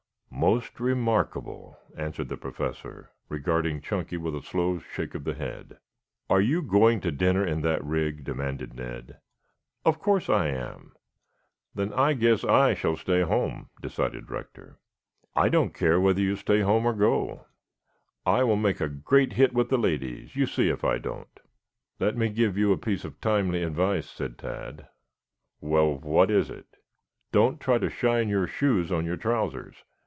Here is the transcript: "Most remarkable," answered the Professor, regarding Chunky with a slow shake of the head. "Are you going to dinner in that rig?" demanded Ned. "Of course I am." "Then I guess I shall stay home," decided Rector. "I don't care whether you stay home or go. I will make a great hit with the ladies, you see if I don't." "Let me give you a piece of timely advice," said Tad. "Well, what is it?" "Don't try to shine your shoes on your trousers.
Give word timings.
"Most 0.33 0.79
remarkable," 0.79 1.77
answered 1.95 2.27
the 2.29 2.37
Professor, 2.37 3.11
regarding 3.29 3.79
Chunky 3.81 4.17
with 4.17 4.33
a 4.35 4.41
slow 4.41 4.79
shake 4.79 5.13
of 5.13 5.23
the 5.23 5.35
head. 5.35 5.77
"Are 6.31 6.41
you 6.41 6.63
going 6.63 6.99
to 7.01 7.11
dinner 7.11 7.45
in 7.45 7.61
that 7.61 7.83
rig?" 7.83 8.23
demanded 8.23 8.73
Ned. 8.73 9.19
"Of 9.85 9.99
course 9.99 10.29
I 10.31 10.47
am." 10.47 10.93
"Then 11.75 11.93
I 11.93 12.13
guess 12.13 12.43
I 12.43 12.73
shall 12.73 12.95
stay 12.95 13.21
home," 13.21 13.69
decided 13.83 14.31
Rector. 14.31 14.79
"I 15.35 15.47
don't 15.47 15.75
care 15.75 15.99
whether 15.99 16.21
you 16.21 16.35
stay 16.35 16.61
home 16.61 16.87
or 16.87 16.93
go. 16.93 17.45
I 18.25 18.43
will 18.43 18.55
make 18.55 18.81
a 18.81 18.89
great 18.89 19.33
hit 19.33 19.53
with 19.53 19.69
the 19.69 19.77
ladies, 19.77 20.35
you 20.35 20.47
see 20.47 20.69
if 20.69 20.83
I 20.83 20.97
don't." 20.97 21.39
"Let 21.99 22.17
me 22.17 22.29
give 22.29 22.57
you 22.57 22.71
a 22.71 22.77
piece 22.77 23.05
of 23.05 23.21
timely 23.21 23.61
advice," 23.61 24.09
said 24.09 24.39
Tad. 24.39 24.87
"Well, 25.59 25.93
what 25.99 26.31
is 26.31 26.49
it?" 26.49 26.77
"Don't 27.31 27.59
try 27.59 27.77
to 27.77 27.91
shine 27.91 28.27
your 28.27 28.47
shoes 28.47 28.91
on 28.91 29.05
your 29.05 29.17
trousers. 29.17 29.75